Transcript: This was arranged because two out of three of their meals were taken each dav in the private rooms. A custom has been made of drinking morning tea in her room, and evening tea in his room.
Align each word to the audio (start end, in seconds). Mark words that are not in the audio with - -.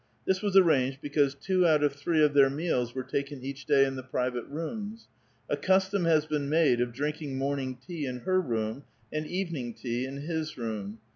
This 0.25 0.41
was 0.41 0.57
arranged 0.57 0.97
because 0.99 1.35
two 1.35 1.67
out 1.67 1.83
of 1.83 1.93
three 1.93 2.23
of 2.23 2.33
their 2.33 2.49
meals 2.49 2.95
were 2.95 3.03
taken 3.03 3.43
each 3.43 3.67
dav 3.67 3.85
in 3.85 3.95
the 3.95 4.01
private 4.01 4.45
rooms. 4.47 5.07
A 5.47 5.55
custom 5.55 6.05
has 6.05 6.25
been 6.25 6.49
made 6.49 6.81
of 6.81 6.91
drinking 6.91 7.37
morning 7.37 7.77
tea 7.85 8.07
in 8.07 8.21
her 8.21 8.41
room, 8.41 8.83
and 9.13 9.27
evening 9.27 9.75
tea 9.75 10.05
in 10.07 10.17
his 10.17 10.57
room. 10.57 10.97